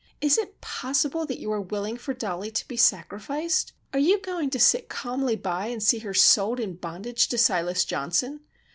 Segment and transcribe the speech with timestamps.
[0.19, 3.73] "Is it possible that you are willing for Dollie to be sacrificed?
[3.93, 7.85] Are you going to sit calmly by and see her sold in bondage to Silas
[7.85, 8.39] Johnson?"